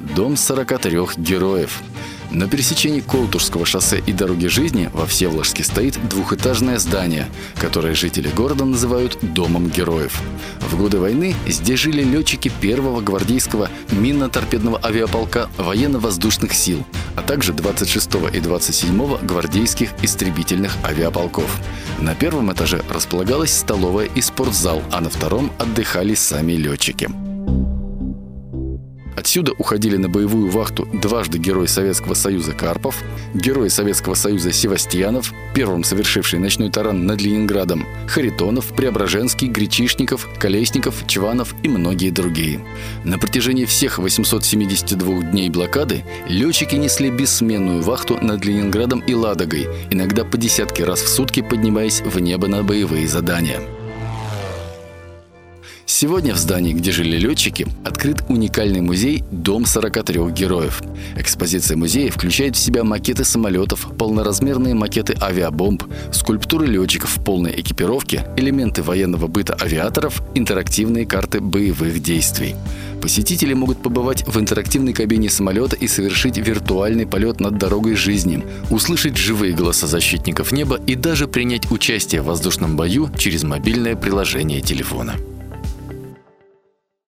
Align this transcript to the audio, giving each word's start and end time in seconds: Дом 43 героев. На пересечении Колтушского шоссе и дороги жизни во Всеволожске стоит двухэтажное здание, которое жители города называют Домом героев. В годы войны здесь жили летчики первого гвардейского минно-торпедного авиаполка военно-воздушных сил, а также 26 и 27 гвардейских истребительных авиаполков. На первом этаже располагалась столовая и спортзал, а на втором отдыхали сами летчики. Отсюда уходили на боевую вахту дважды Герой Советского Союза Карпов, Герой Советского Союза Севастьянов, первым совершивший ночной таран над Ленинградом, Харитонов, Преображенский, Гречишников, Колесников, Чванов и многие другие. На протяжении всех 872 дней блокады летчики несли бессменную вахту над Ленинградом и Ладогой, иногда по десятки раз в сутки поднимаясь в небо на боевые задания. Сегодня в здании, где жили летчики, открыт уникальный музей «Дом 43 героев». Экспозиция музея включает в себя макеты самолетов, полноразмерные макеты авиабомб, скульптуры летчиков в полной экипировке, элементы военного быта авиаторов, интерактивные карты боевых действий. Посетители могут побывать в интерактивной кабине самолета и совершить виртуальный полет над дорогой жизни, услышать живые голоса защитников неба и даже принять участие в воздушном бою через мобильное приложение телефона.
Дом 0.00 0.36
43 0.36 0.98
героев. 1.18 1.82
На 2.30 2.48
пересечении 2.48 3.00
Колтушского 3.00 3.66
шоссе 3.66 4.02
и 4.06 4.12
дороги 4.12 4.46
жизни 4.46 4.88
во 4.94 5.04
Всеволожске 5.04 5.62
стоит 5.64 5.98
двухэтажное 6.08 6.78
здание, 6.78 7.28
которое 7.56 7.94
жители 7.94 8.28
города 8.28 8.64
называют 8.64 9.18
Домом 9.20 9.68
героев. 9.68 10.20
В 10.60 10.78
годы 10.78 10.98
войны 11.00 11.34
здесь 11.46 11.80
жили 11.80 12.02
летчики 12.02 12.50
первого 12.60 13.00
гвардейского 13.00 13.68
минно-торпедного 13.90 14.80
авиаполка 14.82 15.50
военно-воздушных 15.58 16.54
сил, 16.54 16.86
а 17.16 17.22
также 17.22 17.52
26 17.52 18.10
и 18.32 18.40
27 18.40 19.18
гвардейских 19.26 19.90
истребительных 20.02 20.76
авиаполков. 20.84 21.50
На 22.00 22.14
первом 22.14 22.52
этаже 22.52 22.80
располагалась 22.88 23.52
столовая 23.52 24.06
и 24.06 24.20
спортзал, 24.22 24.82
а 24.92 25.00
на 25.00 25.10
втором 25.10 25.52
отдыхали 25.58 26.14
сами 26.14 26.52
летчики. 26.52 27.10
Отсюда 29.20 29.52
уходили 29.52 29.98
на 29.98 30.08
боевую 30.08 30.50
вахту 30.50 30.88
дважды 30.94 31.36
Герой 31.36 31.68
Советского 31.68 32.14
Союза 32.14 32.52
Карпов, 32.52 33.04
Герой 33.34 33.68
Советского 33.68 34.14
Союза 34.14 34.50
Севастьянов, 34.50 35.34
первым 35.54 35.84
совершивший 35.84 36.38
ночной 36.38 36.70
таран 36.70 37.04
над 37.04 37.20
Ленинградом, 37.20 37.86
Харитонов, 38.08 38.68
Преображенский, 38.68 39.48
Гречишников, 39.48 40.26
Колесников, 40.38 41.06
Чванов 41.06 41.54
и 41.62 41.68
многие 41.68 42.08
другие. 42.08 42.60
На 43.04 43.18
протяжении 43.18 43.66
всех 43.66 43.98
872 43.98 45.20
дней 45.24 45.50
блокады 45.50 46.02
летчики 46.26 46.76
несли 46.76 47.10
бессменную 47.10 47.82
вахту 47.82 48.16
над 48.22 48.42
Ленинградом 48.46 49.00
и 49.00 49.12
Ладогой, 49.12 49.68
иногда 49.90 50.24
по 50.24 50.38
десятки 50.38 50.80
раз 50.80 51.02
в 51.02 51.08
сутки 51.08 51.42
поднимаясь 51.42 52.00
в 52.00 52.18
небо 52.20 52.48
на 52.48 52.62
боевые 52.62 53.06
задания. 53.06 53.60
Сегодня 55.92 56.34
в 56.34 56.38
здании, 56.38 56.72
где 56.72 56.92
жили 56.92 57.18
летчики, 57.18 57.66
открыт 57.84 58.22
уникальный 58.28 58.80
музей 58.80 59.24
«Дом 59.32 59.66
43 59.66 60.30
героев». 60.30 60.80
Экспозиция 61.16 61.76
музея 61.76 62.12
включает 62.12 62.54
в 62.54 62.60
себя 62.60 62.84
макеты 62.84 63.24
самолетов, 63.24 63.88
полноразмерные 63.98 64.74
макеты 64.74 65.16
авиабомб, 65.20 65.82
скульптуры 66.12 66.68
летчиков 66.68 67.16
в 67.16 67.24
полной 67.24 67.60
экипировке, 67.60 68.24
элементы 68.36 68.84
военного 68.84 69.26
быта 69.26 69.58
авиаторов, 69.60 70.22
интерактивные 70.36 71.06
карты 71.06 71.40
боевых 71.40 72.00
действий. 72.00 72.54
Посетители 73.02 73.52
могут 73.52 73.82
побывать 73.82 74.24
в 74.28 74.38
интерактивной 74.38 74.92
кабине 74.92 75.28
самолета 75.28 75.74
и 75.74 75.88
совершить 75.88 76.38
виртуальный 76.38 77.06
полет 77.06 77.40
над 77.40 77.58
дорогой 77.58 77.96
жизни, 77.96 78.44
услышать 78.70 79.16
живые 79.16 79.54
голоса 79.54 79.88
защитников 79.88 80.52
неба 80.52 80.78
и 80.86 80.94
даже 80.94 81.26
принять 81.26 81.70
участие 81.72 82.22
в 82.22 82.26
воздушном 82.26 82.76
бою 82.76 83.10
через 83.18 83.42
мобильное 83.42 83.96
приложение 83.96 84.60
телефона. 84.60 85.16